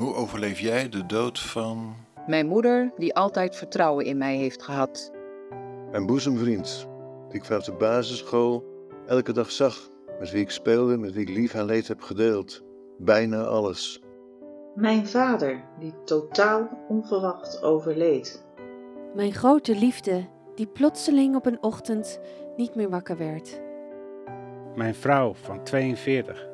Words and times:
Hoe 0.00 0.14
overleef 0.14 0.60
jij 0.60 0.88
de 0.88 1.06
dood 1.06 1.40
van. 1.40 1.94
Mijn 2.26 2.46
moeder, 2.46 2.92
die 2.96 3.14
altijd 3.14 3.56
vertrouwen 3.56 4.04
in 4.04 4.18
mij 4.18 4.36
heeft 4.36 4.62
gehad. 4.62 5.12
Mijn 5.90 6.06
boezemvriend, 6.06 6.88
die 7.28 7.38
ik 7.38 7.44
vanaf 7.44 7.64
de 7.64 7.72
basisschool 7.72 8.64
elke 9.06 9.32
dag 9.32 9.50
zag, 9.50 9.90
met 10.18 10.30
wie 10.30 10.40
ik 10.40 10.50
speelde, 10.50 10.96
met 10.96 11.12
wie 11.12 11.22
ik 11.22 11.28
lief 11.28 11.54
en 11.54 11.64
leed 11.64 11.88
heb 11.88 12.00
gedeeld. 12.00 12.62
Bijna 12.98 13.42
alles. 13.42 14.02
Mijn 14.74 15.06
vader, 15.06 15.64
die 15.78 15.94
totaal 16.04 16.84
onverwacht 16.88 17.62
overleed. 17.62 18.44
Mijn 19.14 19.32
grote 19.32 19.74
liefde, 19.74 20.28
die 20.54 20.66
plotseling 20.66 21.36
op 21.36 21.46
een 21.46 21.62
ochtend 21.62 22.20
niet 22.56 22.74
meer 22.74 22.90
wakker 22.90 23.16
werd. 23.16 23.60
Mijn 24.74 24.94
vrouw 24.94 25.34
van 25.34 25.64
42, 25.64 26.48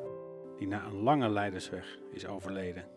die 0.57 0.67
na 0.67 0.85
een 0.85 1.03
lange 1.03 1.29
leidersweg 1.29 1.99
is 2.11 2.27
overleden. 2.27 2.96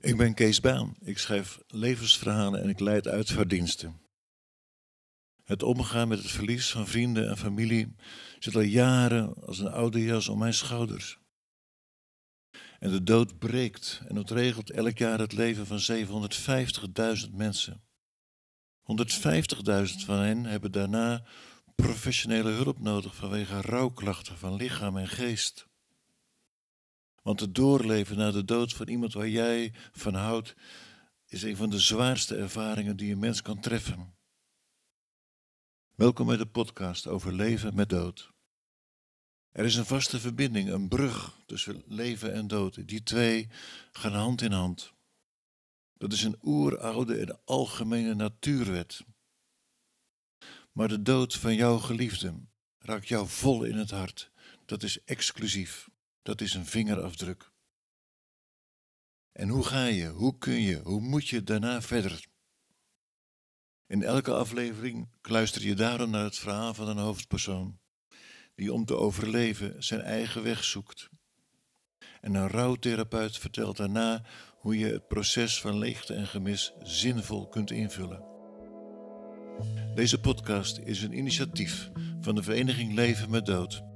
Ik 0.00 0.16
ben 0.16 0.34
Kees 0.34 0.60
Baan. 0.60 0.96
Ik 1.00 1.18
schrijf 1.18 1.60
levensverhalen 1.66 2.62
en 2.62 2.68
ik 2.68 2.80
leid 2.80 3.08
uitvaarddiensten. 3.08 4.00
Het 5.44 5.62
omgaan 5.62 6.08
met 6.08 6.18
het 6.18 6.30
verlies 6.30 6.70
van 6.70 6.86
vrienden 6.86 7.28
en 7.28 7.36
familie 7.36 7.94
zit 8.38 8.54
al 8.54 8.60
jaren 8.60 9.34
als 9.34 9.58
een 9.58 9.70
oude 9.70 10.02
jas 10.02 10.28
om 10.28 10.38
mijn 10.38 10.54
schouders. 10.54 11.18
En 12.78 12.90
de 12.90 13.02
dood 13.02 13.38
breekt 13.38 14.02
en 14.08 14.18
ontregelt 14.18 14.70
elk 14.70 14.98
jaar 14.98 15.18
het 15.18 15.32
leven 15.32 15.66
van 15.66 15.80
750.000 17.28 17.30
mensen. 17.34 17.82
150.000 18.82 20.04
van 20.04 20.18
hen 20.18 20.44
hebben 20.44 20.72
daarna 20.72 21.24
professionele 21.74 22.50
hulp 22.50 22.78
nodig 22.78 23.14
vanwege 23.14 23.60
rouwklachten 23.60 24.38
van 24.38 24.54
lichaam 24.54 24.96
en 24.96 25.08
geest. 25.08 25.68
Want 27.28 27.40
het 27.40 27.54
doorleven 27.54 28.16
na 28.16 28.30
de 28.30 28.44
dood 28.44 28.72
van 28.72 28.88
iemand 28.88 29.12
waar 29.12 29.28
jij 29.28 29.72
van 29.92 30.14
houdt, 30.14 30.54
is 31.26 31.42
een 31.42 31.56
van 31.56 31.70
de 31.70 31.78
zwaarste 31.78 32.36
ervaringen 32.36 32.96
die 32.96 33.12
een 33.12 33.18
mens 33.18 33.42
kan 33.42 33.60
treffen. 33.60 34.16
Welkom 35.94 36.26
bij 36.26 36.36
de 36.36 36.46
podcast 36.46 37.06
over 37.06 37.32
leven 37.32 37.74
met 37.74 37.88
dood. 37.88 38.32
Er 39.50 39.64
is 39.64 39.76
een 39.76 39.84
vaste 39.84 40.20
verbinding, 40.20 40.68
een 40.68 40.88
brug 40.88 41.38
tussen 41.46 41.82
leven 41.86 42.32
en 42.32 42.46
dood. 42.46 42.88
Die 42.88 43.02
twee 43.02 43.48
gaan 43.92 44.14
hand 44.14 44.42
in 44.42 44.52
hand. 44.52 44.92
Dat 45.94 46.12
is 46.12 46.22
een 46.22 46.38
oeroude 46.42 47.18
en 47.18 47.40
algemene 47.44 48.14
natuurwet. 48.14 49.04
Maar 50.72 50.88
de 50.88 51.02
dood 51.02 51.34
van 51.34 51.54
jouw 51.54 51.78
geliefde 51.78 52.34
raakt 52.78 53.08
jou 53.08 53.28
vol 53.28 53.64
in 53.64 53.76
het 53.76 53.90
hart. 53.90 54.30
Dat 54.64 54.82
is 54.82 55.04
exclusief. 55.04 55.88
Dat 56.28 56.40
is 56.40 56.54
een 56.54 56.66
vingerafdruk. 56.66 57.50
En 59.32 59.48
hoe 59.48 59.64
ga 59.64 59.84
je, 59.84 60.08
hoe 60.08 60.38
kun 60.38 60.60
je, 60.60 60.80
hoe 60.82 61.00
moet 61.00 61.28
je 61.28 61.42
daarna 61.42 61.82
verder? 61.82 62.26
In 63.86 64.02
elke 64.02 64.32
aflevering 64.32 65.08
kluister 65.20 65.62
je 65.62 65.74
daarom 65.74 66.10
naar 66.10 66.24
het 66.24 66.38
verhaal 66.38 66.74
van 66.74 66.88
een 66.88 66.98
hoofdpersoon, 66.98 67.78
die 68.54 68.72
om 68.72 68.84
te 68.84 68.96
overleven 68.96 69.82
zijn 69.82 70.00
eigen 70.00 70.42
weg 70.42 70.64
zoekt. 70.64 71.08
En 72.20 72.34
een 72.34 72.48
rouwtherapeut 72.48 73.38
vertelt 73.38 73.76
daarna 73.76 74.24
hoe 74.58 74.78
je 74.78 74.86
het 74.86 75.08
proces 75.08 75.60
van 75.60 75.78
leegte 75.78 76.14
en 76.14 76.26
gemis 76.26 76.72
zinvol 76.82 77.48
kunt 77.48 77.70
invullen. 77.70 78.24
Deze 79.94 80.20
podcast 80.20 80.78
is 80.78 81.02
een 81.02 81.18
initiatief 81.18 81.90
van 82.20 82.34
de 82.34 82.42
Vereniging 82.42 82.94
Leven 82.94 83.30
met 83.30 83.46
Dood. 83.46 83.87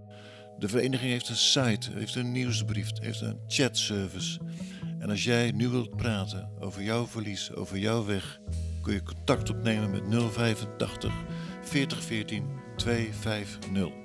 De 0.62 0.68
vereniging 0.68 1.10
heeft 1.10 1.28
een 1.28 1.36
site, 1.36 1.90
heeft 1.92 2.14
een 2.14 2.32
nieuwsbrief, 2.32 2.90
heeft 3.00 3.20
een 3.20 3.38
chatservice. 3.46 4.38
En 4.98 5.10
als 5.10 5.24
jij 5.24 5.50
nu 5.50 5.68
wilt 5.68 5.96
praten 5.96 6.48
over 6.60 6.82
jouw 6.82 7.06
verlies, 7.06 7.52
over 7.52 7.78
jouw 7.78 8.04
weg, 8.04 8.40
kun 8.82 8.92
je 8.92 9.02
contact 9.02 9.50
opnemen 9.50 9.90
met 9.90 10.02
085 10.32 11.12
4014 11.62 12.44
250. 12.76 14.01